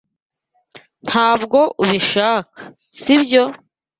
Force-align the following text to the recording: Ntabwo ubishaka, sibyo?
Ntabwo 1.07 1.59
ubishaka, 1.83 2.59
sibyo? 2.99 3.43